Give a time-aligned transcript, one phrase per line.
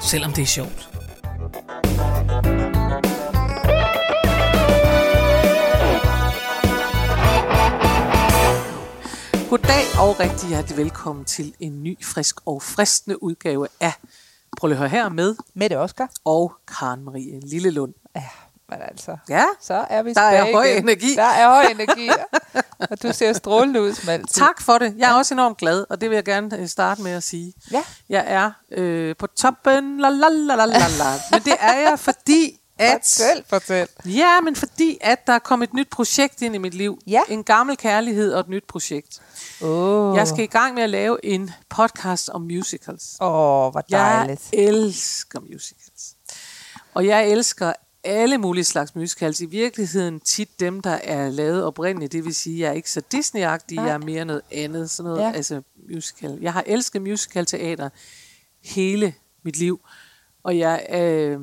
[0.00, 0.90] selvom det er sjovt.
[9.50, 13.92] Goddag og rigtig hjertelig velkommen til en ny, frisk og fristende udgave af
[14.56, 16.10] Prøv lige at høre her med Mette Oskar.
[16.24, 17.94] og Karen Marie Lillelund.
[18.16, 18.24] Ja,
[18.68, 20.82] men altså, Ja, så er vi Der er høj igen.
[20.82, 21.14] energi.
[21.14, 22.08] Der er høj energi.
[22.90, 24.40] og du ser strålende ud som altid.
[24.40, 24.94] tak for det.
[24.98, 27.52] Jeg er også enormt glad, og det vil jeg gerne øh, starte med at sige.
[27.72, 27.82] Ja.
[28.08, 31.12] Jeg er øh, på toppen, la la la la la la.
[31.30, 32.92] Men det er jeg, fordi at...
[32.92, 33.88] Fortæl, fortæl.
[34.04, 36.98] Ja, men fordi at der er kommet et nyt projekt ind i mit liv.
[37.06, 37.20] Ja.
[37.28, 39.20] En gammel kærlighed og et nyt projekt.
[39.62, 43.04] Åh, Jeg skal i gang med at lave en podcast om musicals.
[43.20, 43.28] Åh,
[43.70, 44.42] hvor Jeg dejligt.
[44.52, 46.14] elsker musicals.
[46.94, 47.72] Og jeg elsker
[48.06, 49.40] alle mulige slags musicals.
[49.40, 52.12] I virkeligheden tit dem, der er lavet oprindeligt.
[52.12, 54.90] Det vil sige, jeg er ikke så Disney-agtig, jeg er mere noget andet.
[54.90, 55.32] Sådan noget, Ja.
[55.32, 55.62] altså
[55.92, 56.38] musical.
[56.40, 57.88] Jeg har elsket musical-teater
[58.64, 59.80] hele mit liv.
[60.42, 61.40] Og jeg øh,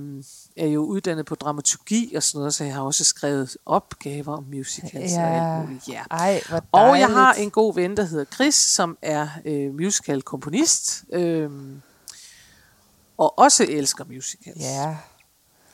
[0.58, 4.44] er jo uddannet på dramaturgi og sådan noget, så jeg har også skrevet opgaver om
[4.54, 5.58] musicals og Ja.
[5.60, 5.88] alt muligt.
[5.88, 6.02] Ja.
[6.12, 6.42] Ej.
[6.72, 11.04] Og jeg har en god ven, der hedder Chris, som er øh, musical-komponist.
[11.14, 11.50] Øh,
[13.18, 14.62] og også elsker musicals.
[14.62, 14.98] Ja,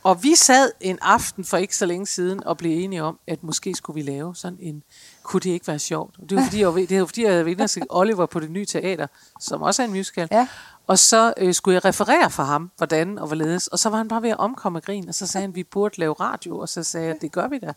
[0.09, 3.43] Og vi sad en aften for ikke så længe siden og blev enige om, at
[3.43, 4.83] måske skulle vi lave sådan en,
[5.23, 6.15] kunne det ikke være sjovt?
[6.29, 8.51] Det var fordi, jeg, var, det var, fordi jeg havde været inde Oliver på det
[8.51, 9.07] nye teater,
[9.39, 10.27] som også er en musical.
[10.31, 10.47] Ja.
[10.87, 13.67] Og så øh, skulle jeg referere for ham, hvordan og hvorledes.
[13.67, 15.55] Og så var han bare ved at omkomme af grin, og så sagde han, at
[15.55, 17.73] vi burde lave radio, og så sagde jeg, det gør vi da.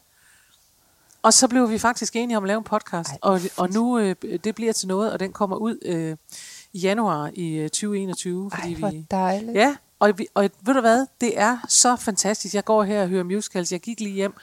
[1.23, 3.99] Og så blev vi faktisk enige om at lave en podcast, Ej, og, og nu
[3.99, 4.15] øh,
[4.45, 6.17] det bliver til noget, og den kommer ud øh,
[6.73, 8.51] i januar i øh, 2021.
[8.51, 9.55] Fordi Ej, hvor vi, dejligt.
[9.55, 12.55] Ja, og, vi, og ved du hvad, det er så fantastisk.
[12.55, 13.73] Jeg går her og hører musicals.
[13.73, 14.35] Jeg gik lige hjem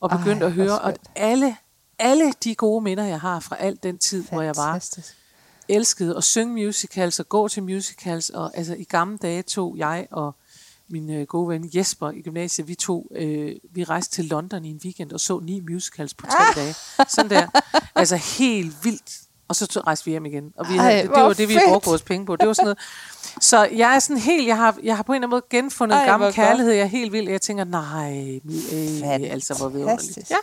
[0.00, 1.56] og Ej, begyndte at hvor høre, og alle,
[1.98, 5.16] alle de gode minder, jeg har fra al den tid, hvor jeg var Fantastisk.
[5.68, 8.30] elskede at synge musicals og gå til musicals.
[8.30, 10.34] Og altså i gamle dage tog jeg og
[10.88, 14.70] min øh, gode ven Jesper i gymnasiet, vi tog, øh, vi rejste til London i
[14.70, 16.56] en weekend og så ni musicals på tre Ah!
[16.60, 16.74] dage.
[17.08, 17.60] Sådan der.
[17.94, 19.20] Altså helt vildt.
[19.48, 20.52] Og så rejste vi hjem igen.
[20.56, 22.36] Og vi Ej, havde, det, det var det, vi brugte vores penge på.
[22.36, 22.78] Det var sådan noget.
[23.40, 25.96] Så jeg er sådan helt, jeg har, jeg har på en eller anden måde genfundet
[25.96, 26.34] Ej, gammel godt.
[26.34, 26.72] kærlighed.
[26.72, 27.28] Jeg er helt vild.
[27.28, 30.30] Jeg tænker, nej, øh, altså hvor vidunderligt.
[30.30, 30.36] Ja.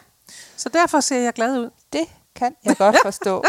[0.58, 1.70] Så derfor ser jeg glad ud.
[1.94, 2.04] Det
[2.36, 3.44] kan jeg godt forstå.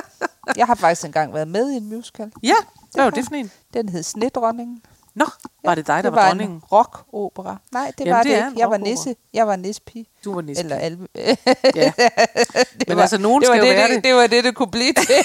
[0.57, 2.33] Jeg har faktisk engang været med i en musical.
[2.43, 2.55] Ja,
[2.95, 3.51] hvad var det for en?
[3.75, 4.83] Den hed Snedronningen.
[5.15, 5.25] Nå,
[5.65, 6.57] var det dig, der det var var dronningen?
[6.57, 7.57] en rock-opera.
[7.73, 8.61] Nej, det Jamen, var det det, ikke.
[8.61, 9.15] Jeg var nisse.
[9.35, 10.07] Jeg var nissepige.
[10.25, 10.67] Du var næsten.
[10.67, 11.09] Eller alve.
[11.75, 11.93] Ja.
[12.79, 14.05] det Men altså, nogen det var skal jo det, være det, det.
[14.05, 15.25] det var det, det kunne blive til.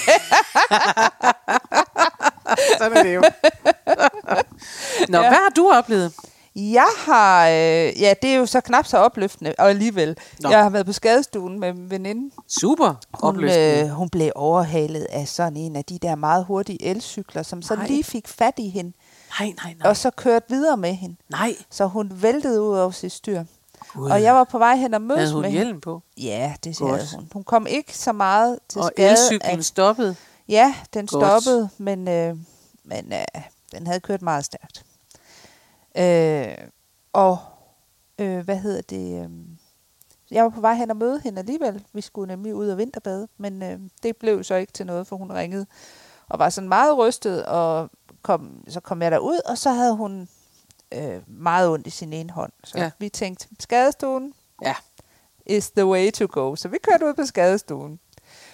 [2.78, 3.22] Sådan er det jo.
[5.08, 5.28] Nå, Ja.
[5.28, 6.12] hvad har du oplevet?
[6.56, 10.16] Jeg har, øh, ja, det er jo så knap så opløftende, og alligevel.
[10.40, 10.50] Nå.
[10.50, 12.34] Jeg har været på skadestuen med en veninde.
[12.60, 12.96] Super Hun,
[13.28, 13.80] opløftende.
[13.84, 17.74] øh, hun blev overhalet af sådan en af de der meget hurtige elcykler, som så
[17.74, 17.86] Nej.
[17.86, 18.92] lige fik fat i hende,
[19.40, 19.88] Nej, nej, nej.
[19.90, 21.16] og så kørte videre med hende.
[21.30, 21.54] Nej.
[21.70, 23.44] Så hun væltede ud over sit styr.
[23.92, 24.10] Gud.
[24.10, 25.64] Og jeg var på vej hen og mødes Havde hun med hende.
[25.64, 26.02] hjelm på?
[26.16, 27.28] Ja, det havde hun.
[27.32, 29.10] Hun kom ikke så meget til Og skade.
[29.10, 30.16] elcyklen at- stoppede?
[30.48, 31.42] Ja, den Godt.
[31.42, 32.36] stoppede, men, øh,
[32.84, 34.84] men øh, den havde kørt meget stærkt.
[35.98, 36.68] Øh,
[37.12, 37.38] og
[38.18, 39.24] øh, hvad hedder det?
[39.24, 39.30] Øh,
[40.30, 41.84] jeg var på vej hen og møde hende alligevel.
[41.92, 45.16] Vi skulle nemlig ud og vinterbade, men øh, det blev så ikke til noget, for
[45.16, 45.66] hun ringede
[46.28, 47.90] og var sådan meget rystet, og
[48.22, 50.28] kom, så kom jeg derud, og så havde hun
[50.94, 52.52] øh, meget ondt i sin ene hånd.
[52.64, 52.90] Så Ja.
[52.98, 54.34] vi tænkte, skadestuen
[54.64, 54.74] Ja.
[55.46, 56.56] is the way to go.
[56.56, 58.00] Så vi kørte ud på skadestuen.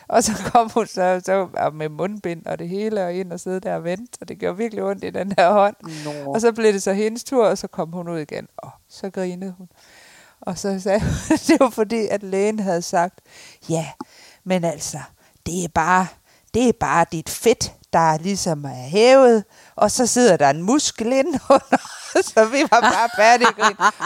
[0.08, 3.60] Og så kom hun så, så med mundbind og det hele, og ind og sidde
[3.60, 5.76] der og vente, og det gjorde virkelig ondt i den der hånd.
[6.04, 6.32] Nå.
[6.34, 9.10] Og så blev det så hendes tur, og så kom hun ud igen, og så
[9.10, 9.68] grinede hun.
[10.40, 11.08] Og så sagde hun,
[11.48, 13.20] det var fordi, at lægen havde sagt,
[13.68, 13.86] ja,
[14.44, 14.98] men altså,
[15.46, 16.06] det er bare,
[16.54, 19.44] det er bare dit fedt, der ligesom er hævet,
[19.76, 21.76] og så sidder der en muskel ind under,
[22.34, 23.48] så vi var bare færdige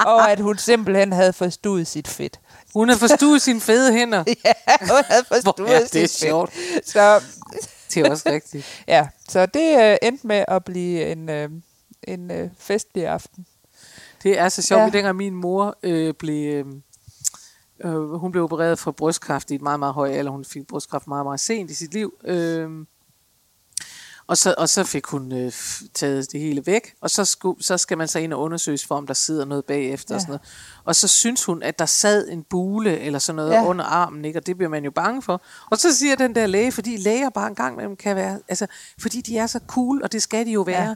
[0.07, 2.41] og at hun simpelthen havde forstuet sit fedt.
[2.75, 4.25] Hun har forstuet sine fede hænder.
[4.45, 6.53] Ja, hun havde forstuet er det sit sjovt.
[6.53, 6.89] fedt.
[6.89, 7.21] Så,
[7.95, 8.85] Det er også rigtigt.
[8.89, 11.51] ja, så det øh, endte med at blive en, øh,
[12.03, 13.47] en øh, festlig aften.
[14.23, 14.85] Det er så sjovt, Ja.
[14.85, 14.91] ja.
[14.91, 16.55] dengang min mor øh, blev...
[16.55, 16.67] Øh,
[17.85, 20.31] øh, hun blev opereret for brystkræft i et meget, meget høj alder.
[20.33, 22.13] Hun fik brystkræft meget, meget sent i sit liv.
[22.25, 22.71] Øh,
[24.27, 25.53] Og så, og så fik hun øh,
[25.95, 28.95] taget det hele væk, og så, skulle, så skal man så ind og undersøges for,
[28.95, 30.15] om der sidder noget bagefter.
[30.15, 30.17] Ja.
[30.17, 30.81] Og, sådan noget.
[30.85, 33.65] og så synes hun, at der sad en bule eller sådan noget Ja.
[33.67, 34.39] under armen, ikke?
[34.39, 35.43] og det bliver man jo bange for.
[35.71, 38.67] Og så siger den der læge, fordi læger bare en gang imellem kan være, altså,
[39.01, 40.89] fordi de er så cool, og det skal de jo være.
[40.89, 40.95] Ja.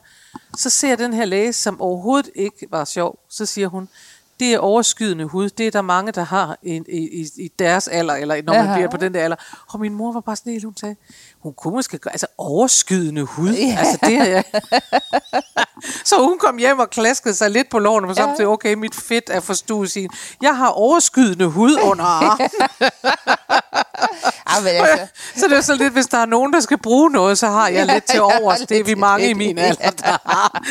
[0.58, 3.88] Så ser den her læge, som overhovedet ikke var sjov, så siger hun,
[4.40, 5.48] det er overskydende hud.
[5.48, 8.74] Det er der mange, der har i, i, i- deres alder, eller når man Jaha.
[8.74, 9.36] bliver på den der alder.
[9.68, 10.96] Og min mor var bare sådan helt, hun sagde,
[11.42, 13.50] hun kunne måske gøre, altså overskydende hud.
[13.52, 13.66] Ja.
[13.66, 13.76] Ja.
[13.78, 14.42] Altså det er
[16.04, 18.34] Så hun kom hjem og klaskede sig lidt på lårene, og Ja.
[18.38, 18.46] ja.
[18.46, 20.10] okay, mit fedt er forstuet sin.
[20.42, 22.48] Jeg har overskydende hud under armen.
[24.62, 25.06] Men altså,
[25.36, 27.68] så det er så lidt, hvis der er nogen, der skal bruge noget, så har
[27.68, 28.60] jeg lidt til Ja, overs.
[28.60, 30.62] Det er vi mange i min alder, der har.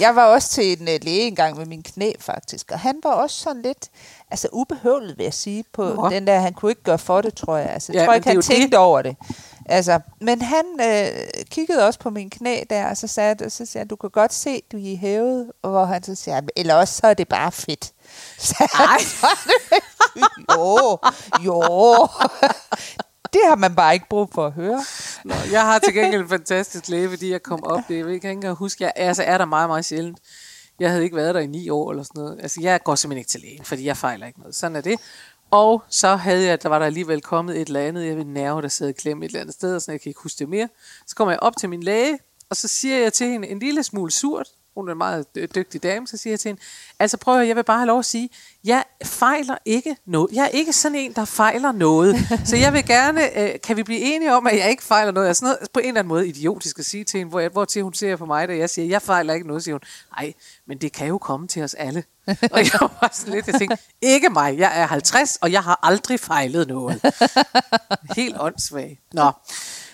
[0.00, 2.70] Jeg var også til en uh, læge engang med min knæ, faktisk.
[2.72, 3.90] Og han var også sådan lidt
[4.30, 6.08] altså, ubehøvlet, vil jeg sige, på Nå.
[6.10, 6.38] den der.
[6.40, 7.70] Han kunne ikke gøre for det, tror jeg.
[7.70, 9.16] Altså, jeg Ja, tror ikke, det han tænkte over det.
[9.66, 11.06] Altså, men han øh,
[11.50, 14.32] kiggede også på min knæ der, og så sagde, så sagde han, du kan godt
[14.34, 15.52] se, du er i hævet.
[15.62, 17.92] Og hvor han så siger, eller også så er det bare fedt.
[18.38, 18.98] Så Ej.
[20.56, 20.98] jo,
[21.44, 22.08] jo.
[23.32, 24.84] Det har man bare ikke brug for at høre.
[25.24, 27.96] Nå, jeg har til gengæld en fantastisk læge, fordi jeg kom op det.
[27.96, 30.18] Jeg kan ikke engang huske, jeg altså, er der meget, meget sjældent.
[30.80, 32.38] Jeg havde ikke været der i ni år eller sådan noget.
[32.42, 34.54] Altså, jeg går simpelthen ikke til lægen, fordi jeg fejler ikke noget.
[34.54, 35.00] Sådan er det.
[35.50, 38.62] Og så havde jeg, der var der alligevel kommet et eller andet, jeg ved nerve,
[38.62, 40.68] der sad klemme et eller andet sted, og sådan, jeg kan ikke huske det mere.
[41.06, 42.18] Så kommer jeg op til min læge,
[42.50, 45.46] og så siger jeg til hende en lille smule surt, hun er en meget dy-
[45.54, 46.62] dygtig dame, så siger jeg til hende,
[46.98, 48.30] altså prøv at høre, jeg vil bare have lov at sige,
[48.64, 50.32] jeg fejler ikke noget.
[50.32, 52.16] Jeg er ikke sådan en, der fejler noget.
[52.44, 55.26] Så jeg vil gerne, øh, kan vi blive enige om, at jeg ikke fejler noget?
[55.26, 57.40] Jeg er sådan noget på en eller anden måde idiotisk at sige til hende, hvor,
[57.40, 59.74] jeg, hvor til hun ser på mig, da jeg siger, jeg fejler ikke noget, siger
[59.74, 59.80] hun,
[60.16, 60.32] nej,
[60.68, 62.04] men det kan jo komme til os alle.
[62.26, 65.78] og jeg var sådan lidt, jeg tænkte, ikke mig, jeg er 50, og jeg har
[65.82, 67.00] aldrig fejlet noget.
[68.16, 68.98] Helt åndssvag.
[69.12, 69.30] Nå.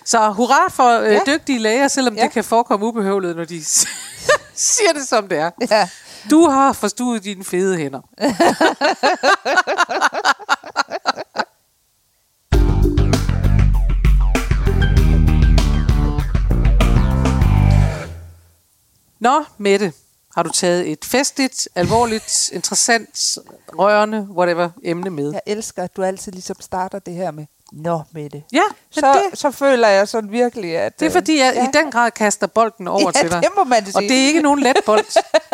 [0.05, 1.19] Så hurra for øh, Ja.
[1.27, 2.23] dygtige læger, selvom Ja.
[2.23, 3.63] det kan forekomme ubehøvlet, når de
[4.75, 5.51] siger det som det er.
[5.71, 5.89] Ja.
[6.29, 8.01] Du har forstuet dine fede hænder.
[19.19, 19.93] Nå, Mette,
[20.35, 23.37] har du taget et festligt, alvorligt, interessant,
[23.79, 25.31] rørende, whatever emne med?
[25.31, 28.43] Jeg elsker, at du altid ligesom starter det her med, Nå, med det.
[28.53, 28.61] Ja,
[28.95, 30.99] men Så, det, så føler jeg sådan virkelig, at...
[30.99, 31.63] det er øh, fordi, jeg ja.
[31.63, 33.41] i den grad kaster bolden over Ja, til dig.
[33.41, 34.09] det må man Og sige.
[34.09, 35.05] det er ikke nogen let bold.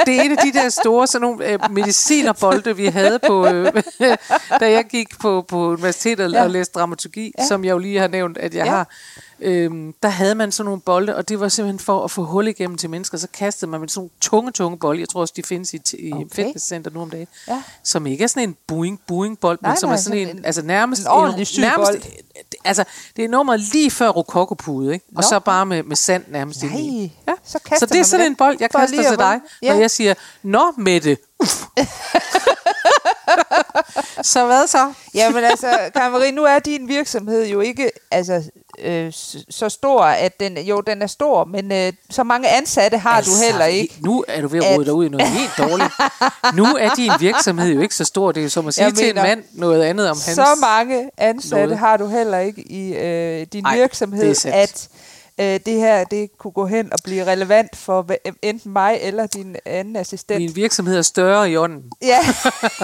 [0.06, 3.74] Det er en af de der store sådan nogle, øh, medicinerbolde, vi havde på, øh,
[4.60, 6.44] da jeg gik på, på universitetet Ja.
[6.44, 7.46] og læste dramaturgi, Ja.
[7.48, 8.72] som jeg jo lige har nævnt, at jeg Ja.
[8.72, 8.88] har.
[9.46, 12.48] Øhm, der havde man sådan nogle bolde, og det var simpelthen for at få hul
[12.48, 13.18] igennem til mennesker.
[13.18, 15.00] Så kastede man med sådan nogle tunge, tunge bolde.
[15.00, 16.26] Jeg tror også, de findes i, i Okay.
[16.32, 17.28] fitnesscenter nu om dagen.
[17.48, 17.62] Ja.
[17.84, 20.30] Som ikke er sådan en boing boing bold Nej, men som nej, er sådan en,
[20.38, 21.62] en- altså nærmest en ordentlig syg
[22.04, 22.44] bold.
[22.66, 22.84] altså
[23.16, 25.06] det er nummeret lige før rokokopude, ikke?
[25.16, 25.30] Og Nå.
[25.30, 27.14] så bare med, med sand nærmest Nej, ind i.
[27.46, 29.40] så kaster så det er sådan en bold, jeg kaster til dig.
[29.62, 29.74] Ja.
[29.74, 30.14] når jeg siger,
[30.44, 31.18] Nå, Mette.
[34.22, 34.94] Så hvad så?
[35.14, 38.44] Jamen altså, Karin nu er din virksomhed jo ikke altså,
[38.80, 39.14] øh,
[39.50, 43.32] så stor, at den, jo, den er stor, men øh, så mange ansatte har altså,
[43.32, 43.96] du heller ikke.
[44.00, 45.92] Nu er du ved at rode dig ud i noget helt dårligt.
[46.54, 48.32] Nu er din virksomhed jo ikke så stor.
[48.32, 50.36] Det er jo som at sige Jeg til en mener, mand noget andet om hans...
[50.36, 51.80] Så mange ansatte noget.
[51.80, 54.90] har du heller ikke i øh, din Ej, virksomhed, er at
[55.40, 58.08] øh, det her det kunne gå hen og blive relevant for
[58.42, 60.42] enten mig eller din anden assistent.
[60.42, 61.84] Min virksomhed er større i ånden.
[62.02, 62.20] Ja,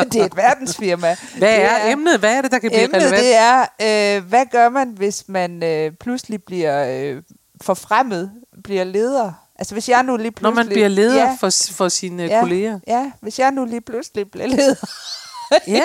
[0.03, 1.15] det er et verdensfirma.
[1.38, 2.20] Hvad Det er, emnet?
[2.20, 3.24] Hvad er det, der kan blive Emnet relevant?
[3.24, 7.22] det er, øh, hvad gør man, hvis man øh, pludselig bliver øh,
[7.62, 8.32] forfremmet,
[8.63, 9.32] bliver leder?
[9.60, 10.56] Altså hvis jeg nu lige Når pludselig...
[10.56, 12.79] man bliver leder ja, for, for sine ja, kolleger.
[12.88, 14.75] Ja, hvis jeg nu lige pludselig bliver leder
[15.68, 15.84] Ja.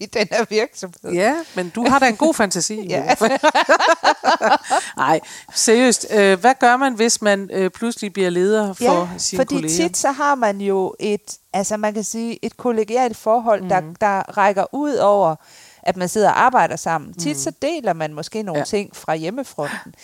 [0.00, 1.12] i den her virksomhed.
[1.12, 2.86] Ja, men du har da en god fantasi.
[2.90, 3.14] Ja.
[4.96, 5.20] Nej,
[5.54, 6.06] seriøst.
[6.10, 9.76] Øh, hvad gør man, hvis man øh, pludselig bliver leder for ja, sine fordi kolleger?
[9.76, 13.68] tit så har man jo et, altså man kan sige, et kollegialt forhold, mm.
[13.68, 15.36] der, der rækker ud over,
[15.82, 17.14] at man sidder og arbejder sammen.
[17.14, 18.58] Tit så deler man måske nogle.
[18.58, 18.64] Ja.
[18.64, 19.94] ting fra hjemmefronten.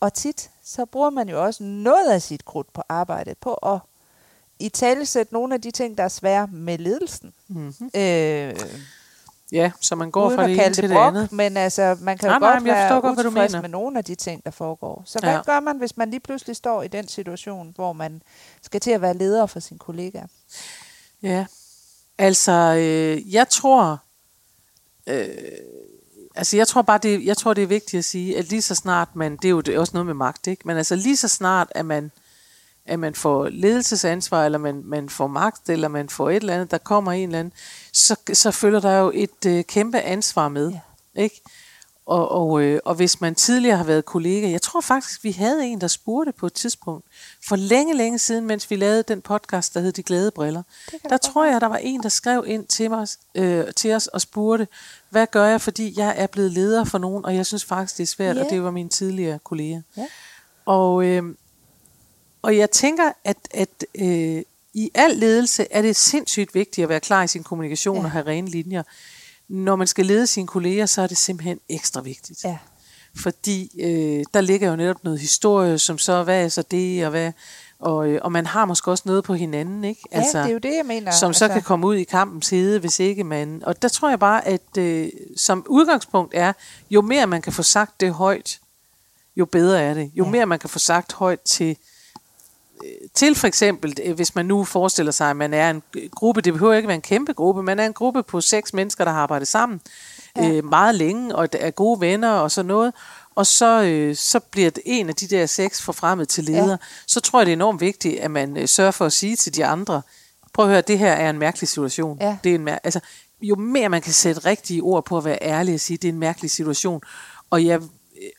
[0.00, 3.78] Og tit så bruger man jo også noget af sit krudt på arbejdet på at
[4.58, 7.32] i talesætte nogle af de ting, der er svære med ledelsen.
[7.48, 7.90] Mm-hmm.
[7.94, 8.54] Øh,
[9.52, 11.32] Ja, så man går fra det ene til det det brok, andet.
[11.32, 13.60] men altså, man kan jo Nej, godt være godt, hvad du mener.
[13.60, 15.02] med nogle af de ting, der foregår.
[15.06, 15.42] Så hvad Ja.
[15.42, 18.22] gør man, hvis man lige pludselig står i den situation, hvor man
[18.62, 20.26] skal til at være leder for sine kollegaer?
[21.22, 21.46] Ja,
[22.18, 23.98] altså, øh, jeg tror,
[25.06, 25.28] øh,
[26.34, 28.74] altså jeg tror bare, det, jeg tror, det er vigtigt at sige, at lige så
[28.74, 30.62] snart man, det er jo det er også noget med magt, ikke?
[30.64, 32.10] Men altså lige så snart, at man,
[32.86, 36.70] at man får ledelsesansvar, eller man, man får magt, eller man får et eller andet,
[36.70, 37.52] der kommer en eller anden,
[37.92, 41.22] så, så følger der jo et øh, kæmpe ansvar med, Ja.
[41.22, 41.40] ikke?
[42.06, 45.66] Og, og, øh, og hvis man tidligere har været kollega, jeg tror faktisk, vi havde
[45.66, 47.04] en, der spurgte på et tidspunkt,
[47.48, 50.62] for længe, længe siden, mens vi lavede den podcast, der hed De Glade Briller,
[51.08, 54.20] der tror jeg, der var en, der skrev ind til, mig, øh, til os og
[54.20, 54.68] spurgte,
[55.10, 58.02] hvad gør jeg, fordi jeg er blevet leder for nogen, og jeg synes faktisk, det
[58.02, 58.44] er svært, Ja.
[58.44, 59.80] og det var min tidligere kollega.
[59.96, 60.06] Ja.
[60.66, 61.22] Og, øh,
[62.44, 64.42] og jeg tænker, at, at øh,
[64.74, 68.04] i al ledelse er det sindssygt vigtigt at være klar i sin kommunikation Ja.
[68.04, 68.82] og have rene linjer.
[69.48, 72.44] Når man skal lede sine kolleger, så er det simpelthen ekstra vigtigt.
[72.44, 72.58] Ja.
[73.16, 77.10] Fordi øh, der ligger jo netop noget historie, som så, hvad er så det, og
[77.10, 77.32] hvad...
[77.78, 80.00] Og, øh, og man har måske også noget på hinanden, ikke?
[80.10, 81.10] Altså, ja, det er jo det, jeg mener.
[81.12, 83.62] som så altså, kan komme ud i kampens hede, hvis ikke man...
[83.66, 86.52] Og der tror jeg bare, at øh, som udgangspunkt er,
[86.90, 88.60] jo mere man kan få sagt det højt,
[89.36, 90.10] jo bedre er det.
[90.14, 90.30] Jo Ja.
[90.30, 91.76] mere man kan få sagt højt til,
[93.14, 96.40] til for eksempel, øh, hvis man nu forestiller sig, at man er en øh, gruppe,
[96.40, 99.12] det behøver ikke være en kæmpe gruppe, man er en gruppe på seks mennesker, der
[99.12, 99.80] har arbejdet sammen
[100.36, 100.48] Ja.
[100.50, 102.92] øh, meget længe, og er gode venner og sådan noget,
[103.34, 106.76] og så, øh, så bliver det en af de der seks forfremmet til leder, Ja.
[107.06, 109.56] så tror jeg, det er enormt vigtigt, at man øh, sørger for at sige til
[109.56, 110.02] de andre,
[110.52, 112.18] prøv at høre, det her er en mærkelig situation.
[112.20, 112.36] Ja.
[112.44, 113.00] Det er en mær- altså,
[113.42, 116.12] jo mere man kan sætte rigtige ord på at være ærlig og sige, det er
[116.12, 117.00] en mærkelig situation,
[117.50, 117.80] og jeg,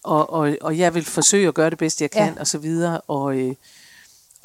[0.04, 2.40] og, og, og jeg vil forsøge at gøre det bedste, jeg kan, ja.
[2.40, 3.56] og så videre, og, øh,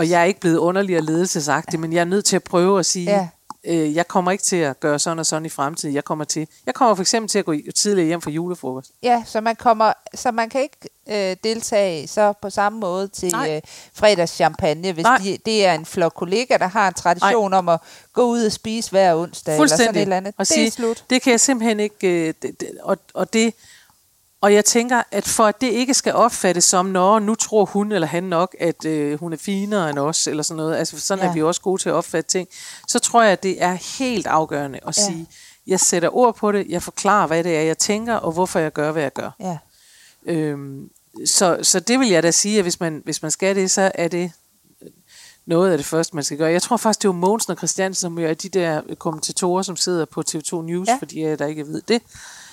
[0.00, 2.78] og jeg er ikke blevet underlig og ledelsesagtig, men jeg er nødt til at prøve
[2.78, 3.28] at sige, Ja.
[3.64, 5.94] øh, jeg kommer ikke til at gøre sådan og sådan i fremtiden.
[5.94, 8.90] Jeg kommer til, jeg kommer for eksempel til at gå tidligere hjem fra julefrokost.
[9.02, 10.76] Ja, så man kommer, så man kan ikke
[11.10, 13.54] øh, deltage så på samme måde til Nej.
[13.56, 13.62] øh,
[13.94, 15.18] fredags champagne, hvis Nej.
[15.18, 17.80] de, det er en flok kollegaer, der har en tradition om at
[18.12, 20.34] gå ud og spise hver onsdag eller sådan et eller andet.
[20.38, 21.04] Og det sige, er slut.
[21.10, 22.08] Det kan jeg simpelthen ikke...
[22.28, 23.54] Øh, det, det, og, og det...
[24.42, 27.92] Og jeg tænker, at for at det ikke skal opfattes som, når nu tror hun
[27.92, 31.24] eller han nok, at øh, hun er finere end os, eller sådan noget, altså sådan
[31.24, 31.30] Ja.
[31.30, 32.48] er vi også gode til at opfatte ting,
[32.88, 35.02] så tror jeg, at det er helt afgørende at Ja.
[35.02, 35.26] sige,
[35.66, 38.72] jeg sætter ord på det, jeg forklarer, hvad det er, jeg tænker, og hvorfor jeg
[38.72, 39.30] gør, hvad jeg gør.
[39.40, 39.58] Ja.
[40.26, 40.90] Øhm,
[41.26, 43.92] så, så det vil jeg da sige, at hvis man, hvis man skal det, så
[43.94, 44.32] er det
[45.46, 46.50] noget af det første, man skal gøre.
[46.52, 49.62] Jeg tror faktisk, det er jo Mogensen og Christiansen, som jo er de der kommentatorer,
[49.62, 50.92] som sidder på TV2 News, Ja.
[50.92, 50.98] ja.
[50.98, 52.02] fordi jeg der ikke ved det,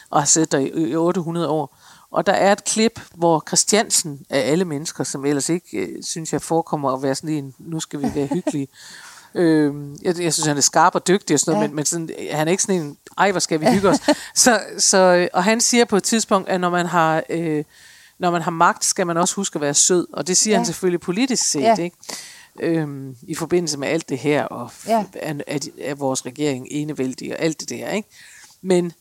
[0.09, 1.77] og har siddet der i, i 800 år.
[2.11, 6.33] Og der er et klip, hvor Christiansen af alle mennesker, som ellers ikke, øh, synes
[6.33, 8.67] jeg, forekommer at være sådan en, nu skal vi være hyggelige.
[9.35, 11.67] øhm, jeg, jeg synes, han er skarp og dygtig og sådan noget, Ja.
[11.67, 13.97] men, men sådan, han er ikke sådan en, ej, hvor skal vi hygge os.
[14.35, 17.23] så, så, øh, og han siger på et tidspunkt, at når man har...
[17.29, 17.63] Øh,
[18.19, 20.07] når man har magt, skal man også huske at være sød.
[20.13, 20.57] Og det siger Ja.
[20.57, 21.75] han selvfølgelig politisk set, Ja.
[21.77, 21.97] ikke?
[22.59, 25.03] Øhm, I forbindelse med alt det her, og Ja.
[25.13, 28.09] er, er, de- er vores regering enevældig, og alt det der, ikke?
[28.61, 28.91] Men,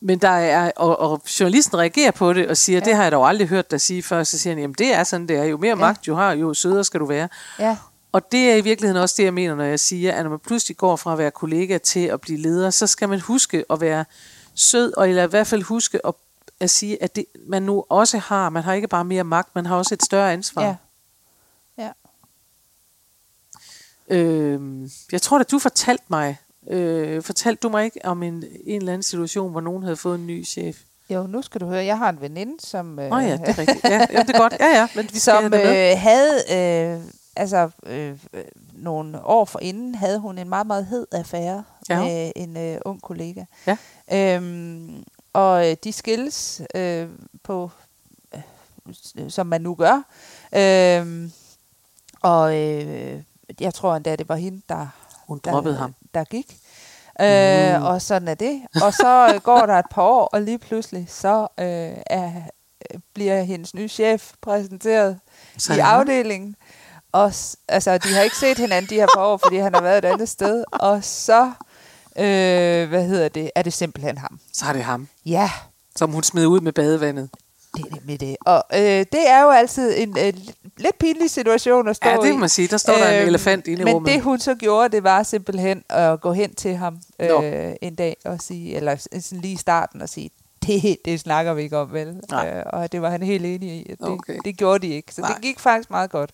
[0.00, 2.84] men der er, og, og journalisten reagerer på det, og siger, ja.
[2.84, 5.04] det har jeg dog aldrig hørt dig sige før, så siger han, jamen det er
[5.04, 5.44] sådan, det er.
[5.44, 5.74] Jo mere Ja.
[5.74, 7.28] magt du har, jo sødere skal du være.
[7.58, 7.76] Ja.
[8.12, 10.38] Og det er i virkeligheden også det, jeg mener, når jeg siger, at når man
[10.38, 13.80] pludselig går fra at være kollega til at blive leder, så skal man huske at
[13.80, 14.04] være
[14.54, 16.14] sød, og eller i hvert fald huske at,
[16.60, 19.66] at sige, at det, man nu også har, man har ikke bare mere magt, man
[19.66, 20.62] har også et større ansvar.
[20.62, 20.76] Ja.
[21.78, 21.90] Ja.
[24.16, 26.38] Øhm, jeg tror, at du fortalte mig,
[26.68, 30.18] øh, fortalte du mig ikke om en, en eller anden situation, hvor nogen havde fået
[30.18, 30.78] en ny chef?
[31.10, 32.98] Jo, nu skal du høre, jeg har en veninde, som...
[32.98, 33.84] Øh, oh, ja, det er rigtigt.
[33.84, 34.52] Ja, det er godt.
[34.60, 37.00] Ja, ja, men vi skal som øh, havde, øh,
[37.36, 42.02] altså øh, øh, nogle år forinden, havde hun en meget, meget hed affære Ja.
[42.04, 43.44] med en øh, ung kollega.
[43.66, 43.76] Ja.
[44.12, 47.08] Øhm, og øh, de skilles øh,
[47.42, 47.70] på,
[48.34, 50.02] øh, som man nu gør.
[50.56, 51.32] Øhm,
[52.22, 53.22] og øh,
[53.60, 54.86] jeg tror endda, det var hende, der,
[55.30, 55.94] Hun der, ham.
[56.14, 56.56] der gik.
[57.20, 57.86] Øh, Mm.
[57.86, 58.62] Og sådan er det.
[58.82, 62.32] Og så øh, går der et par år, og lige pludselig så øh, er,
[62.94, 65.18] øh, bliver hendes nye chef præsenteret
[65.58, 66.56] Så i afdelingen.
[67.12, 67.32] Og
[67.68, 70.08] altså, de har ikke set hinanden de her par år, fordi han har været et
[70.08, 70.64] andet sted.
[70.72, 71.52] Og så,
[72.16, 74.40] øh, hvad hedder det, er det simpelthen ham.
[74.52, 75.50] Så er det ham, Ja,
[75.96, 77.30] som hun smed ud med badevandet.
[77.76, 78.36] Det er nemlig det.
[78.40, 80.32] Og øh, det er jo altid en øh,
[80.76, 82.30] lidt pinlig situation at stå Ja, det i.
[82.30, 82.68] kan man sige.
[82.68, 84.12] Der står der en Øhm, elefant inde i Men rummet.
[84.12, 88.16] det hun så gjorde, det var simpelthen at gå hen til ham øh, en dag
[88.24, 90.30] og sige, eller sådan lige i starten og sige,
[90.66, 92.16] det, det snakker vi ikke om, vel?
[92.30, 92.48] Nej.
[92.56, 93.90] Øh, og det var han helt enig i.
[93.92, 94.38] At det, Okay.
[94.44, 95.14] det gjorde de ikke.
[95.14, 95.32] Så Nej.
[95.32, 96.30] det gik faktisk meget godt.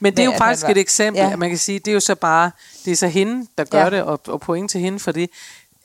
[0.00, 1.32] Men det er jo faktisk var- et eksempel, Ja.
[1.32, 2.50] at man kan sige, det er jo så bare,
[2.84, 3.90] det er så hende, der gør ja.
[3.90, 5.30] det, og, og point til hende for det.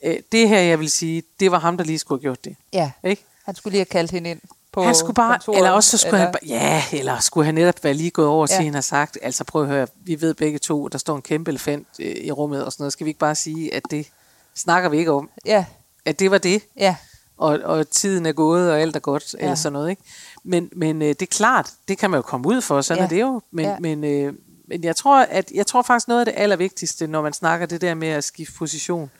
[0.04, 2.56] Øh, Det her, jeg vil sige, det var ham, der lige skulle have gjort det.
[2.72, 3.24] Ja, Ikke?
[3.44, 4.40] han skulle lige have kaldt hende ind
[4.76, 7.54] på han skulle bare, kontoret, eller også så skulle eller- han ja, eller skulle han
[7.54, 8.62] netop være lige gået over til Ja.
[8.62, 11.50] hende og sagt, altså prøv at høre, vi ved begge to, der står en kæmpe
[11.50, 14.06] elefant øh, i rummet og sådan noget, skal vi ikke bare sige, at det
[14.54, 15.64] snakker vi ikke om, Ja,
[16.04, 16.96] at det var det, ja,
[17.36, 19.38] og, og tiden er gået, og alt er godt, ja.
[19.42, 20.02] Eller sådan noget, ikke?
[20.44, 23.04] Men, men øh, det er klart, det kan man jo komme ud for, sådan Ja.
[23.04, 23.76] er det jo, men, ja.
[23.80, 24.34] men, øh,
[24.68, 27.80] men jeg tror, at jeg tror faktisk noget af det allervigtigste, når man snakker det
[27.80, 29.10] der med at skifte position,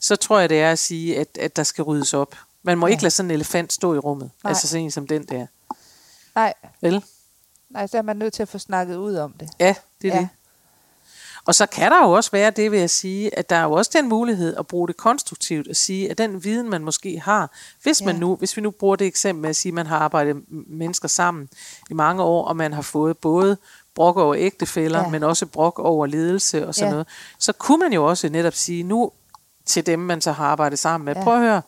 [0.00, 2.34] så tror jeg, det er at sige, at, at der skal ryddes op.
[2.68, 2.90] Man må Ja.
[2.90, 4.30] ikke lade sådan en elefant stå i rummet.
[4.44, 4.50] Nej.
[4.50, 5.46] Altså sådan en som den der.
[6.34, 7.04] Nej, Vel?
[7.70, 9.50] nej, så er man nødt til at få snakket ud om det.
[9.60, 10.20] Ja, det er Ja.
[10.20, 10.28] det.
[11.44, 13.72] Og så kan der jo også være det, vil jeg sige, at der er jo
[13.72, 17.50] også den mulighed at bruge det konstruktivt, at sige, at den viden, man måske har,
[17.82, 18.20] hvis, man Ja.
[18.20, 21.08] nu, hvis vi nu bruger det eksempel med at sige, at man har arbejdet mennesker
[21.08, 21.48] sammen
[21.90, 23.56] i mange år, og man har fået både
[23.94, 25.08] brok over ægtefælder, Ja.
[25.08, 26.92] men også brok over ledelse og sådan Ja.
[26.92, 27.06] noget,
[27.38, 29.12] så kunne man jo også netop sige, nu
[29.66, 31.22] til dem, man så har arbejdet sammen med, ja.
[31.22, 31.62] prøv at høre,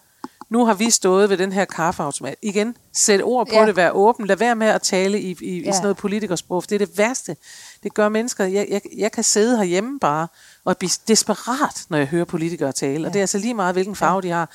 [0.51, 2.35] nu har vi stået ved den her kaffeautomat.
[2.43, 3.61] Igen, sæt ord på Ja.
[3.61, 3.67] ja.
[3.67, 5.73] det, vær åben, lad være med at tale i, i, i Ja.
[5.73, 7.37] sådan noget politikersprog, det er det værste.
[7.83, 10.29] Det gør mennesker, jeg, jeg, jeg kan sidde herhjemme bare
[10.65, 13.01] og blive desperat, når jeg hører politikere tale, ja.
[13.01, 13.07] Ja.
[13.07, 14.49] og det er altså lige meget, hvilken farve de har.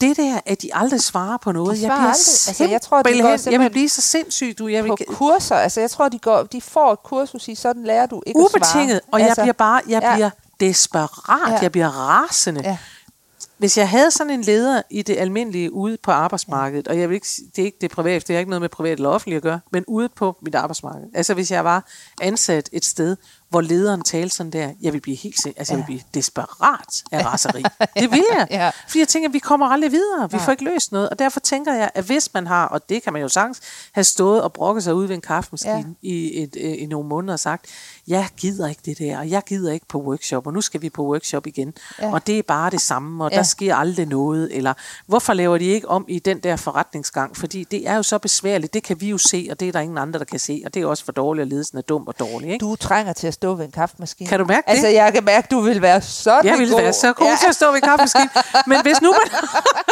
[0.00, 2.48] Det der, at de aldrig svarer på noget, De jeg bliver aldrig.
[2.48, 4.68] Altså, jeg tror, de går jeg vil blive så sindssyg, du.
[4.68, 7.84] Jeg vil, På kurser, altså jeg tror, de, går, de får et kursus i, sådan
[7.84, 9.12] lærer du ikke at ubetinget, svare.
[9.12, 10.14] og jeg altså, bliver bare, jeg ja.
[10.14, 11.58] bliver desperat, Ja.
[11.62, 12.60] jeg bliver rasende.
[12.64, 12.76] Ja.
[13.60, 17.14] Hvis jeg havde sådan en leder i det almindelige ude på arbejdsmarkedet, og jeg vil
[17.14, 17.26] ikke,
[17.56, 19.60] det er ikke det privat, det har ikke noget med privat eller offentligt at gøre,
[19.72, 21.06] men ude på mit arbejdsmarked.
[21.14, 21.88] Altså hvis jeg var
[22.20, 23.16] ansat et sted,
[23.48, 27.04] hvor lederen talte sådan der, jeg vil blive helt sind, altså jeg vil blive desperat
[27.12, 27.62] af raseri.
[28.00, 28.46] Det vil jeg.
[28.50, 28.70] Ja.
[28.86, 31.74] Fordi jeg tænker, vi kommer aldrig videre, vi får ikke løst noget, og derfor tænker
[31.74, 33.60] jeg, at hvis man har, og det kan man jo sagtens,
[33.92, 36.08] have stået og brokket sig ud ved en kaffemaskine ja.
[36.08, 37.66] i, et, øh, i nogle måneder og sagt,
[38.10, 40.90] jeg gider ikke det der, og jeg gider ikke på workshop, og nu skal vi
[40.90, 42.12] på workshop igen, Ja.
[42.12, 43.36] og det er bare det samme, og Ja.
[43.36, 44.74] der sker aldrig noget, eller
[45.06, 48.74] hvorfor laver de ikke om i den der forretningsgang, fordi det er jo så besværligt,
[48.74, 50.74] det kan vi jo se, og det er der ingen andre, der kan se, og
[50.74, 52.62] det er også for dårligt, og ledelsen er dum og dårlig, ikke?
[52.64, 54.28] Du trænger til at stå ved en kaffemaskine.
[54.28, 54.72] Kan du mærke det?
[54.72, 56.82] Altså, jeg kan mærke, du vil være sådan Jeg ville god.
[56.82, 57.36] være så god ja.
[57.40, 58.30] til at stå ved en kaffemaskine.
[58.66, 59.40] Men hvis nu man...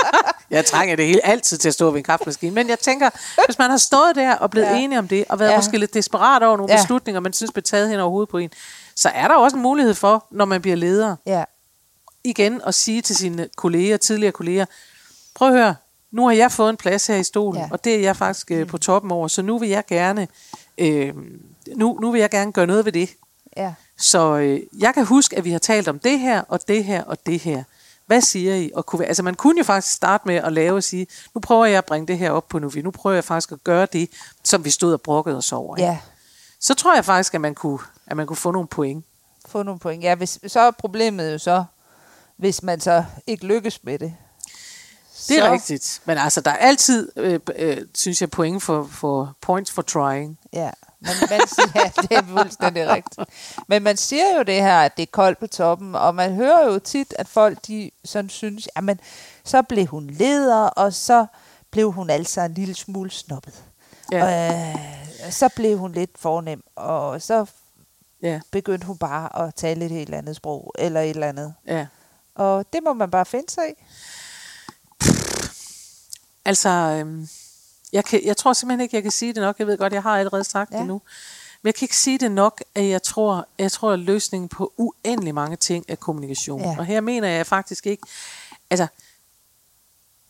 [0.56, 2.54] jeg trænger det hele altid til at stå ved en kaffemaskine.
[2.54, 3.10] Men jeg tænker,
[3.46, 4.76] hvis man har stået der og blevet Ja.
[4.76, 5.56] enige om det, og været Ja.
[5.56, 6.78] måske lidt desperat over nogle Ja.
[6.80, 8.50] beslutninger, man synes bliver taget hen hovedet på en,
[8.94, 11.44] så er der også en mulighed for, når man bliver leder, Ja,
[12.24, 14.64] igen at sige til sine kolleger, tidligere kolleger,
[15.34, 15.74] prøv at høre,
[16.10, 17.68] nu har jeg fået en plads her i stolen, Ja.
[17.72, 20.28] og det er jeg faktisk øh, på toppen over, så nu vil jeg gerne,
[20.78, 21.14] øh,
[21.76, 23.11] nu, nu vil jeg gerne gøre noget ved det.
[23.56, 23.74] ja.
[24.00, 27.02] Så øh, jeg kan huske, at vi har talt om det her, og det her,
[27.04, 27.62] og det her.
[28.06, 28.70] Hvad siger I?
[28.74, 31.66] Og kunne, altså man kunne jo faktisk starte med at lave og sige, nu prøver
[31.66, 34.11] jeg at bringe det her op på nu, nu prøver jeg faktisk at gøre det,
[34.44, 35.76] som vi stod og brokkede os over.
[35.76, 35.87] ikke?
[35.88, 35.98] Ja,
[36.61, 37.78] Så tror jeg faktisk, at man kunne,
[38.11, 39.05] at man kunne få nogle point.
[39.49, 40.05] få nogle point.
[40.05, 41.64] Ja, hvis, så er problemet jo så,
[42.37, 44.14] hvis man så ikke lykkes med det.
[45.29, 46.03] Det er så, rigtigt.
[46.05, 50.38] Men altså, der er altid, øh, øh, synes jeg, point for, for points for trying.
[50.53, 53.29] Ja, men man siger, ja, det er fuldstændig rigtigt.
[53.68, 56.73] Men man siger jo det her, at det er koldt på toppen, og man hører
[56.73, 59.01] jo tit, at folk de sådan synes, jamen,
[59.44, 61.27] så blev hun leder, og så
[61.71, 63.64] blev hun altså en lille smule snobbet.
[64.12, 64.27] Ja.
[64.27, 64.71] Ja.
[64.71, 67.47] Øh, så blev hun lidt fornem, og så
[68.22, 71.54] Ja, begyndte hun bare at tale et helt andet sprog, eller et eller andet.
[71.66, 71.87] ja.
[72.35, 73.74] Og det må man bare finde sig i.
[76.44, 77.28] Altså, øhm,
[77.92, 79.59] jeg, kan, jeg tror simpelthen ikke, jeg kan sige det nok.
[79.59, 80.78] Jeg ved godt, jeg har allerede sagt Ja.
[80.78, 81.02] det nu.
[81.62, 84.72] Men jeg kan ikke sige det nok, at jeg tror, jeg tror at løsningen på
[84.76, 86.61] uendelig mange ting er kommunikation.
[86.61, 86.74] Ja.
[86.78, 88.02] Og her mener jeg faktisk ikke...
[88.70, 88.87] Altså,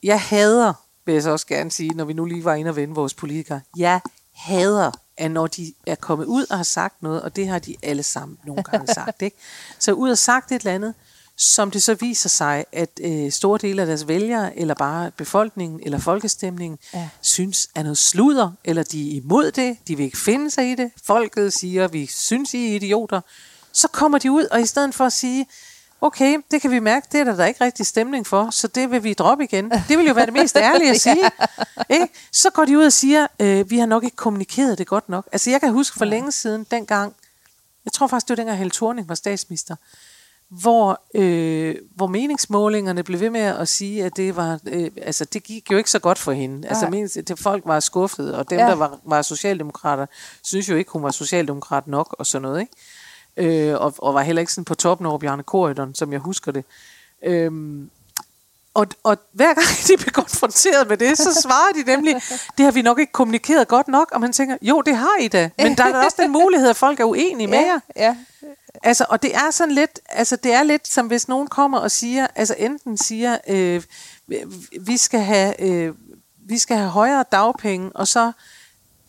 [0.02, 0.72] jeg hader,
[1.04, 3.14] vil jeg så også gerne sige, når vi nu lige var inde og vende vores
[3.14, 3.60] politikere.
[3.76, 4.00] Jeg
[4.32, 7.76] hader, at når de er kommet ud og har sagt noget, og det har de
[7.82, 9.36] alle sammen nogle gange sagt, ikke?
[9.78, 10.94] så ud og sagt et eller andet,
[11.36, 15.80] som det så viser sig, at øh, store dele af deres vælgere, eller bare befolkningen,
[15.82, 17.08] eller folkestemningen, Ja.
[17.20, 20.74] synes er noget sludder, eller de er imod det, de vil ikke finde sig i
[20.74, 23.20] det, folket siger, vi synes, I er idioter,
[23.72, 25.46] så kommer de ud, og i stedet for at sige,
[26.00, 28.90] okay, det kan vi mærke, det er der, der ikke rigtig stemning for, så det
[28.90, 29.70] vil vi droppe igen.
[29.88, 31.30] Det vil jo være det mest ærlige at sige.
[31.88, 32.08] ikke?
[32.32, 35.28] Så går de ud og siger, øh, vi har nok ikke kommunikeret det godt nok.
[35.32, 37.14] Altså jeg kan huske for længe siden, dengang,
[37.84, 39.76] jeg tror faktisk, det var dengang Helle Thorning var statsminister,
[40.48, 45.42] hvor, øh, hvor meningsmålingerne blev ved med at sige, at det var, øh, altså det
[45.42, 46.68] gik jo ikke så godt for hende.
[46.68, 48.64] Altså menings, det, folk var skuffede, og dem, Ja.
[48.64, 48.70] ja.
[48.70, 50.06] der var, var socialdemokrater,
[50.42, 52.72] synes jo ikke, hun var socialdemokrat nok, og sådan noget, ikke?
[53.38, 56.52] Øh, og, og var heller ikke sådan på toppen over Bjarne Corydon, som jeg husker
[56.52, 56.64] det.
[57.22, 57.90] Øhm,
[58.74, 62.14] og, og hver gang de blev konfronteret med det, så svarer de nemlig,
[62.58, 65.28] det har vi nok ikke kommunikeret godt nok, og man tænker, jo, det har I
[65.28, 67.80] da, men der er da også den mulighed, at folk er uenige med jer.
[67.96, 68.16] ja,
[68.82, 71.90] Altså, og det er sådan lidt, altså det er lidt som hvis nogen kommer og
[71.90, 73.82] siger, altså enten siger, øh,
[74.80, 75.94] vi skal have, øh,
[76.48, 78.32] vi skal have højere dagpenge, og så øh,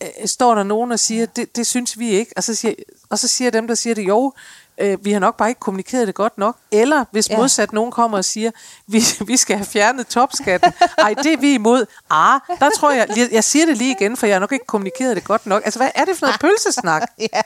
[0.02, 2.74] Øh, står der nogen og siger, det, det synes vi ikke, og så siger,
[3.10, 4.32] og så siger dem, der siger det, jo,
[4.80, 6.56] øh, vi har nok bare ikke kommunikeret det godt nok.
[6.72, 7.36] Eller hvis Ja.
[7.36, 8.50] modsat nogen kommer og siger,
[8.86, 10.72] vi, vi skal have fjernet topskatten.
[10.98, 11.86] Ej, det er vi imod.
[12.10, 14.66] Ah, der tror jeg, jeg, jeg siger det lige igen, for jeg har nok ikke
[14.66, 15.62] kommunikeret det godt nok.
[15.64, 17.02] Altså, hvad er det for noget pølsesnak?
[17.32, 17.40] Ja,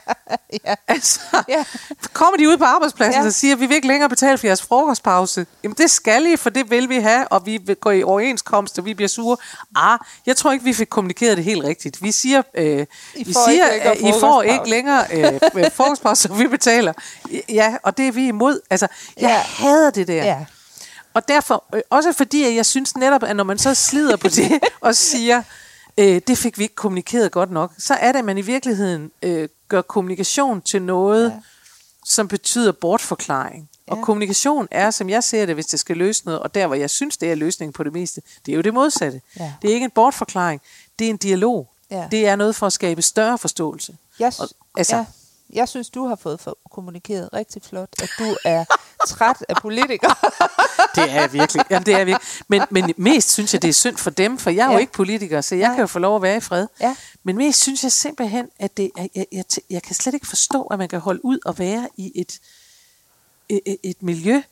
[0.67, 0.75] ja.
[0.89, 1.65] Altså, Ja.
[2.13, 3.27] kommer de ud på arbejdspladsen Ja.
[3.27, 5.47] og siger, vi vil ikke længere betale for jeres frokostpause.
[5.65, 8.79] Jamen det skal I, for det vil vi have, og vi vil gå i overenskomst,
[8.79, 9.37] og vi bliver sure.
[9.77, 12.03] Ah, jeg tror ikke, vi fik kommunikeret det helt rigtigt.
[12.03, 14.49] Vi siger, øh, I vi får siger ikke længere at I får frokostpause.
[14.53, 15.05] ikke længere
[15.65, 16.93] øh, frokostpause, så vi betaler.
[17.49, 18.61] Ja, og det er vi imod.
[18.71, 18.87] Altså,
[19.21, 19.65] jeg Ja.
[19.67, 20.25] hader det der.
[20.25, 20.45] ja.
[21.15, 24.29] Og derfor, øh, også fordi at jeg synes netop, at når man så slider på
[24.29, 25.43] det og siger,
[25.99, 29.11] øh, det fik vi ikke kommunikeret godt nok, så er det, at man i virkeligheden
[29.23, 31.37] øh, gør kommunikation til noget, ja.
[32.05, 33.69] som betyder bortforklaring.
[33.89, 33.93] Ja.
[33.93, 36.77] Og kommunikation er, som jeg ser det, hvis det skal løse noget, og der, hvor
[36.77, 39.21] jeg synes, det er løsningen på det meste, det er jo det modsatte.
[39.41, 39.53] Ja.
[39.63, 40.61] Det er ikke en bortforklaring,
[40.99, 41.69] det er en dialog.
[41.91, 42.05] Ja.
[42.11, 43.97] Det er noget for at skabe større forståelse.
[44.19, 45.05] Jeg, Og- altså- ja,
[45.53, 48.65] jeg synes, du har fået for- kommunikeret rigtig flot, at du er
[49.09, 50.15] træt af politikere.
[50.95, 51.65] Det er jeg virkelig.
[51.71, 52.29] Jamen, det er jeg virkelig.
[52.49, 54.73] Men, men mest synes jeg, det er synd for dem, for jeg er ja.
[54.73, 55.75] jo ikke politiker, så jeg Nej.
[55.77, 56.67] kan jo få lov at være i fred.
[56.81, 56.97] Ja.
[57.23, 60.63] Men mest synes jeg simpelthen, at det er, jeg, jeg, jeg kan slet ikke forstå,
[60.63, 62.39] at man kan holde ud og være i et,
[63.49, 64.43] et, et- miljø,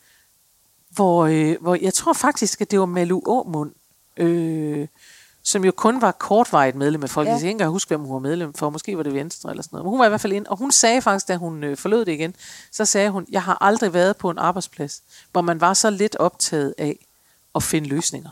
[0.90, 3.70] hvor, øh, hvor jeg tror faktisk, at det var Malu Åmund,
[4.16, 4.88] øh,
[5.44, 7.28] som jo kun var kortvarigt medlem af Folketinget.
[7.30, 7.32] Ja.
[7.34, 8.70] Jeg kan ikke engang huske, hvem hun var medlem for.
[8.70, 9.84] Måske var det Venstre eller sådan noget.
[9.84, 12.04] Men hun var i hvert fald ind, og hun sagde faktisk, da hun øh, forlod
[12.04, 12.34] det igen,
[12.72, 15.02] så sagde hun, jeg har aldrig været på en arbejdsplads,
[15.32, 17.06] hvor man var så lidt optaget af
[17.54, 18.30] at finde løsninger.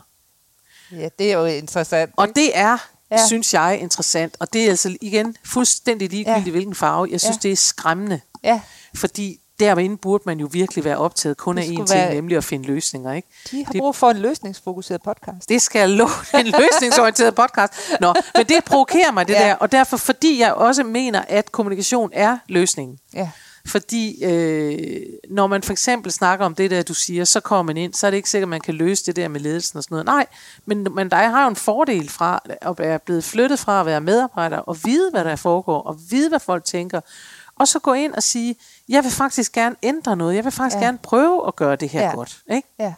[0.91, 2.11] ja, det er jo interessant.
[2.17, 2.77] Og det er,
[3.11, 3.25] Ja.
[3.27, 4.35] synes jeg, interessant.
[4.39, 6.51] Og det er altså igen fuldstændig ligegyldigt, Ja.
[6.51, 7.07] hvilken farve.
[7.11, 7.39] Jeg synes, ja.
[7.47, 8.21] det er skræmmende.
[8.43, 8.61] Ja,
[8.95, 12.43] Fordi derinde burde man jo virkelig være optaget kun af én ting, være- nemlig at
[12.43, 13.13] finde løsninger.
[13.13, 13.27] Ikke?
[13.51, 15.49] de har Det- brug for en løsningsfokuseret podcast.
[15.49, 17.73] Det skal jeg love en løsningsorienteret podcast.
[17.99, 19.39] Nå, men det provokerer mig, det ja.
[19.47, 19.55] der.
[19.55, 22.97] Og derfor, fordi jeg også mener, at kommunikation er løsningen.
[23.13, 23.29] Ja,
[23.67, 27.77] Fordi øh, når man for eksempel snakker om det der, du siger, så kommer man
[27.77, 29.83] ind, så er det ikke sikkert, at man kan løse det der med ledelsen og
[29.83, 30.05] sådan noget.
[30.05, 30.25] Nej,
[30.65, 34.01] men, men der har jo en fordel fra at være blevet flyttet fra at være
[34.01, 37.01] medarbejder og vide, hvad der foregår, og vide, hvad folk tænker.
[37.55, 38.55] Og så gå ind og sige,
[38.91, 40.83] jeg vil faktisk gerne ændre noget, jeg vil faktisk Ja.
[40.83, 42.11] gerne prøve at gøre det her ja.
[42.15, 42.41] godt.
[42.51, 42.67] Ikke?
[42.79, 42.93] ja,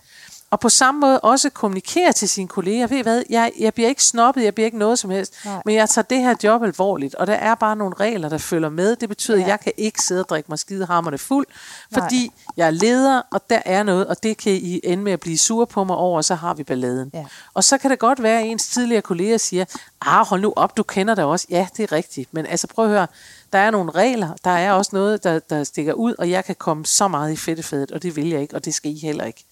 [0.53, 2.87] Og på samme måde også kommunikere til sine kolleger.
[2.87, 5.61] Ved I hvad, jeg, jeg bliver ikke snobbet, jeg bliver ikke noget som helst, Nej.
[5.65, 8.69] men jeg tager det her job alvorligt, og der er bare nogle regler, der følger
[8.69, 8.95] med.
[8.95, 9.43] Det betyder, Ja.
[9.43, 11.47] at jeg kan ikke sidde og drikke mig skidehammerne fuld,
[11.91, 12.01] Nej.
[12.01, 15.19] fordi jeg er leder, og der er noget, og det kan I ende med at
[15.19, 17.11] blive sure på mig over, og så har vi balladen.
[17.13, 17.25] Ja.
[17.53, 19.65] Og så kan det godt være, at ens tidligere kolleger siger,
[20.01, 21.47] ah, hold nu op, du kender det også.
[21.49, 23.07] Ja, det er rigtigt, men altså prøv at høre,
[23.53, 26.55] der er nogle regler, der er også noget, der, der stikker ud, og jeg kan
[26.55, 29.23] komme så meget i fedtefadet, og det vil jeg ikke, og det skal I heller
[29.23, 29.45] ikke.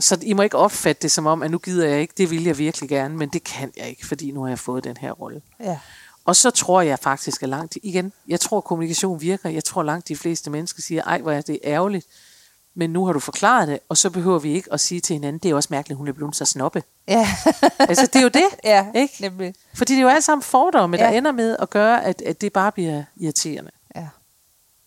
[0.00, 2.44] Så I må ikke opfatte det som om, at nu gider jeg ikke, det vil
[2.44, 5.12] jeg virkelig gerne, men det kan jeg ikke, fordi nu har jeg fået den her
[5.12, 5.42] rolle.
[5.60, 5.78] ja,
[6.24, 9.48] Og så tror jeg faktisk, at langt, igen, jeg tror, at kommunikation virker.
[9.48, 12.06] Jeg tror, langt de fleste mennesker siger, ej, hvor er det ærgerligt.
[12.78, 15.38] Men nu har du forklaret det, og så behøver vi ikke at sige til hinanden,
[15.38, 16.82] det er også mærkeligt, hun er blevet så snoppe.
[17.08, 17.28] ja,
[17.78, 19.14] altså, det er jo det, ja, ikke?
[19.20, 19.54] nemlig.
[19.74, 21.18] Fordi det er jo alt sammen fordomme, der Ja.
[21.18, 23.70] ender med at gøre, at, at det bare bliver irriterende.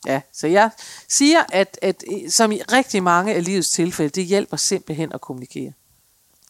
[0.06, 0.70] Ja, så jeg
[1.08, 5.74] siger, at, at som i rigtig mange af livets tilfælde, det hjælper simpelthen at kommunikere.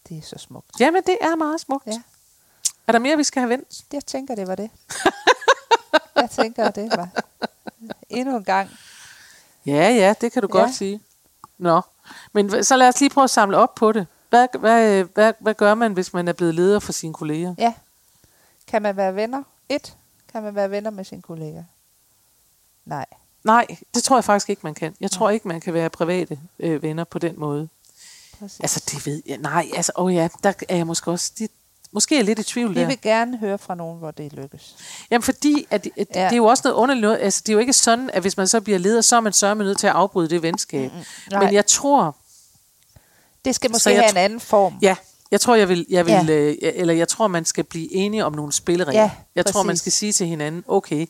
[0.09, 0.79] det er så smukt.
[0.79, 1.88] Jamen, det er meget smukt.
[1.88, 2.01] Ja.
[2.88, 3.81] Er der mere, vi skal have vendt?
[3.93, 4.69] Jeg tænker, det var det.
[6.15, 7.09] jeg tænker, det var
[8.09, 8.69] endnu en gang.
[9.65, 10.59] Ja, ja, det kan du Ja.
[10.62, 11.01] godt sige.
[11.57, 11.81] Nå,
[12.33, 14.07] men så lad os lige prøve at samle op på det.
[14.29, 17.55] Hvad, hvad, hvad, hvad gør man, hvis man er blevet leder for sine kolleger?
[17.57, 17.73] Ja.
[18.67, 19.43] Kan man være venner?
[19.69, 19.97] Et.
[20.31, 21.63] Kan man være venner med sine kolleger?
[22.85, 23.05] Nej.
[23.43, 24.95] Nej, det tror jeg faktisk ikke, man kan.
[25.02, 27.69] Jeg tror ikke, man kan være private øh, venner på den måde.
[28.39, 28.60] Præcis.
[28.60, 29.38] Altså, det ved jeg.
[29.38, 31.32] Nej, altså, åh ja, der er jeg måske også...
[31.39, 31.52] Det,
[31.91, 32.88] måske er jeg lidt i tvivl Vi der.
[32.88, 34.75] vil gerne høre fra nogen, hvor det lykkes.
[35.12, 36.21] Jamen fordi, at, at Ja.
[36.21, 36.25] ja.
[36.25, 37.17] det er jo også noget underligt noget.
[37.21, 39.34] Altså, det er jo ikke sådan, at hvis man så bliver leder, så er man
[39.34, 40.91] sørme nødt til at afbryde det venskab.
[40.91, 41.06] Mm-hmm.
[41.32, 41.43] Nej.
[41.45, 42.15] Men jeg tror,
[43.45, 44.73] Det skal måske have en anden form.
[44.82, 44.95] ja,
[45.32, 46.34] jeg tror, jeg vil, jeg vil Ja.
[46.34, 49.02] øh, eller jeg tror, man skal blive enige om nogle spilleregler.
[49.02, 51.06] Ja, jeg tror, man skal sige til hinanden, okay,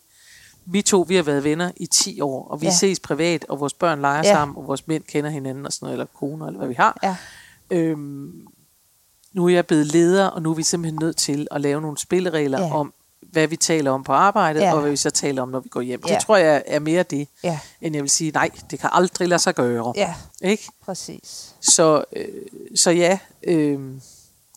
[0.65, 2.71] vi to, vi har været venner i 10 år, og vi Ja.
[2.73, 4.33] ses privat, og vores børn leger Ja.
[4.33, 6.97] sammen, og vores mænd kender hinanden, og sådan noget, eller koner, eller hvad vi har.
[7.03, 7.15] Ja.
[7.69, 8.47] Øhm,
[9.33, 11.97] nu er jeg blevet leder, og nu er vi simpelthen nødt til at lave nogle
[11.97, 12.75] spilleregler Ja.
[12.75, 14.73] om, hvad vi taler om på arbejdet, ja.
[14.73, 16.01] og hvad vi så taler om, når vi går hjem.
[16.07, 16.13] Ja.
[16.13, 17.59] Det tror jeg er mere det, Ja.
[17.81, 19.93] end jeg vil sige, nej, det kan aldrig lade sig gøre.
[19.95, 20.63] Ja, Ikke?
[20.85, 21.55] præcis.
[21.61, 22.25] Så, øh,
[22.75, 23.79] så ja, øh,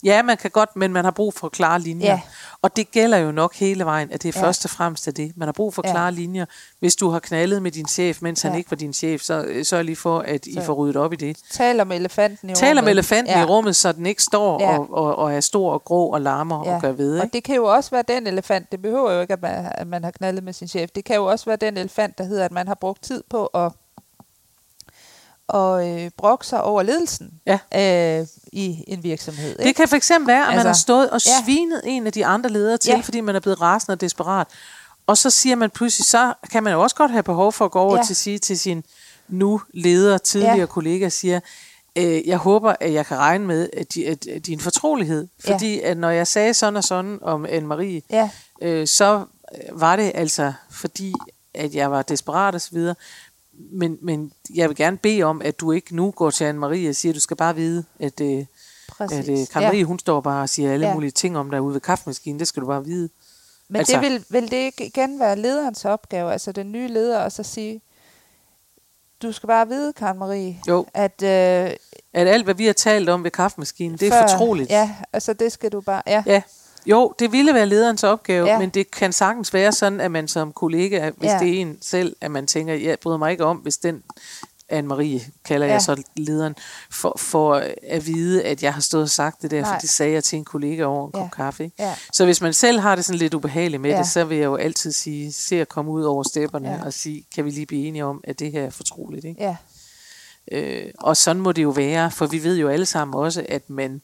[0.05, 2.07] Ja, man kan godt, men man har brug for klare linjer.
[2.13, 2.21] Ja.
[2.63, 4.47] Og det gælder jo nok hele vejen, at det er Ja.
[4.47, 5.33] først og fremmest af det.
[5.37, 5.91] Man har brug for Ja.
[5.93, 6.45] klare linjer.
[6.81, 8.59] Hvis du har knaldet med din chef, mens han Ja.
[8.59, 11.13] ikke var din chef, så øh, sørg lige for, at I Så- får ryddet op
[11.13, 11.37] i det.
[11.51, 12.91] Tal om elefanten i Tal om rummet.
[12.91, 13.43] elefanten Ja.
[13.43, 14.79] i rummet, så den ikke står Ja.
[14.79, 16.75] og, og, og er stor og grå og larmer Ja.
[16.75, 17.19] og gør ved.
[17.19, 17.35] Og Ikke?
[17.35, 20.05] det kan jo også være den elefant, det behøver jo ikke, at man, at man
[20.05, 20.91] har knaldet med sin chef.
[20.95, 23.47] Det kan jo også være den elefant, der hedder, at man har brugt tid på
[23.47, 23.73] at,
[25.55, 27.59] at øh, brokke sig over ledelsen Ja.
[28.21, 29.57] øh, i en virksomhed.
[29.59, 29.87] Det Ikke?
[29.87, 31.45] kan fx være, at altså, man har stået og ja.
[31.45, 33.01] svinet en af de andre ledere til, Ja.
[33.05, 34.47] fordi man er blevet rasende og desperat.
[35.07, 37.71] Og så siger man pludselig, så kan man jo også godt have behov for at
[37.71, 38.03] gå over Ja.
[38.03, 38.85] til at sige til sin
[39.29, 40.67] nu leder, tidligere Ja.
[40.67, 41.41] kollega, siger,
[41.97, 45.29] øh, jeg håber, at jeg kan regne med at, di, at, at din fortrolighed.
[45.49, 45.55] Ja.
[45.55, 48.31] Fordi at når jeg sagde sådan og sådan om Anne-Marie, Ja,
[48.63, 49.25] øh, så
[49.73, 51.13] var det altså fordi,
[51.55, 52.95] at jeg var desperat og så videre.
[53.71, 56.95] Men, men jeg vil gerne bede om, at du ikke nu går til Anne-Marie og
[56.97, 58.45] siger, at du skal bare vide, at, øh,
[58.89, 59.19] præcis.
[59.19, 60.91] at øh, Karen Marie, hun står bare og siger alle Ja.
[60.91, 60.95] ja.
[60.95, 62.39] mulige ting om dig ude ved kaffemaskinen.
[62.39, 63.09] Det skal du bare vide.
[63.69, 67.19] Men Altså- det vil, vil det ikke igen være lederens opgave, altså den nye leder,
[67.19, 67.81] og så sige,
[69.23, 71.23] du skal bare vide, Karen Marie, Jo, at...
[71.23, 71.77] Øh,
[72.15, 74.71] at alt, hvad vi har talt om ved kaffemaskinen, det er før- fortroligt.
[74.71, 76.03] Ja, altså det skal du bare...
[76.07, 76.43] Ja, ja.
[76.87, 78.59] Jo, det ville være lederens opgave, Ja.
[78.59, 81.39] men det kan sagtens være sådan, at man som kollega, hvis Ja.
[81.39, 84.03] det er en selv, at man tænker, jeg bryder mig ikke om, hvis den
[84.73, 85.73] Anne-Marie, kalder Ja.
[85.73, 86.55] jeg så lederen,
[86.91, 89.73] for, for at vide, at jeg har stået og sagt det der, Nej.
[89.75, 91.21] for det sagde jeg til en kollega over en Ja.
[91.21, 91.65] kop kaffe.
[91.65, 91.77] Ikke?
[91.79, 93.99] ja, Så hvis man selv har det sådan lidt ubehageligt med Ja.
[93.99, 96.85] det, så vil jeg jo altid sige, se at komme ud over stepperne ja.
[96.85, 99.25] og sige, kan vi lige blive enige om, at det her er fortroligt.
[99.25, 99.43] Ikke?
[99.43, 99.57] ja,
[100.53, 103.71] Øh, og sådan må det jo være, for vi ved jo alle sammen også, at
[103.71, 104.01] man,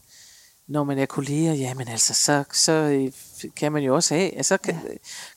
[0.68, 3.12] når man er kolleger, jamen altså, så, så øh,
[3.56, 4.88] kan man jo også have, altså, så kan, ja.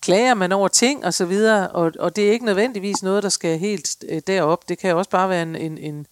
[0.02, 3.30] klager man over ting og så videre, og, og det er ikke nødvendigvis noget, der
[3.30, 4.70] skal helt øh, derop.
[4.70, 6.06] Det kan også bare være en, en, en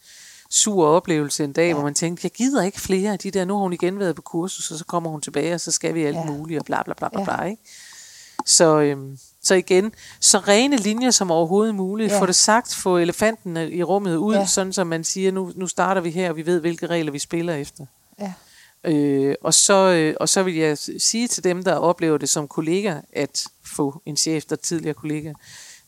[0.50, 1.74] sur oplevelse en dag, Ja.
[1.74, 4.16] hvor man tænker, jeg gider ikke flere af de der, nu har hun igen været
[4.16, 6.24] på kursus, og så kommer hun tilbage, og så skal vi alt Ja.
[6.26, 7.26] muligt, og bla bla bla bla, Ja.
[7.26, 7.64] bla ikke?
[8.46, 12.12] Så, øhm, så igen, så rene linjer som overhovedet muligt.
[12.12, 12.22] Ja.
[12.22, 14.46] Få det sagt, få elefanten i rummet ud, ja.
[14.46, 17.20] sådan som man siger, nu, nu starter vi her, og vi ved, hvilke regler vi
[17.20, 17.86] spiller efter.
[18.20, 18.34] ja,
[18.84, 22.48] Øh, og, så, øh, og så vil jeg sige til dem, der oplever det som
[22.48, 25.34] kollega, at få en chef, der er tidligere kollega,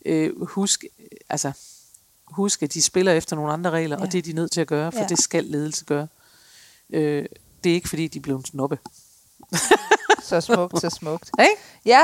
[0.05, 0.83] øh, husk,
[1.29, 1.51] altså,
[2.27, 4.03] husk, at de spiller efter nogle andre regler, Ja.
[4.05, 5.05] og det er de nødt til at gøre, for Ja.
[5.07, 6.07] det skal ledelse gøre.
[6.93, 7.25] Øh,
[7.63, 8.77] det er ikke, fordi de er blevet snobbe.
[10.23, 11.31] så smukt, så smukt.
[11.39, 11.53] Ikke?
[11.85, 12.01] Ja,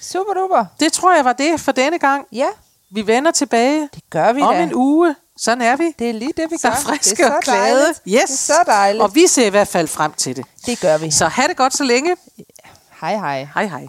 [0.00, 0.64] super duper.
[0.80, 2.26] Det tror jeg var det for denne gang.
[2.32, 2.48] Ja,
[2.90, 4.62] Vi vender tilbage det gør vi om da.
[4.62, 5.14] en uge.
[5.40, 5.94] Sådan er vi.
[5.98, 6.76] Det er lige det, vi Så gør.
[6.76, 7.88] friske det er så og glade.
[7.88, 7.94] Yes.
[8.06, 9.02] Det er så dejligt.
[9.02, 10.44] Og vi ser i hvert fald frem til det.
[10.66, 11.10] det gør vi.
[11.10, 12.16] Så have det godt så længe.
[13.00, 13.48] Hej hej.
[13.54, 13.88] Hej hej.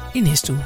[0.13, 0.65] i næste uge.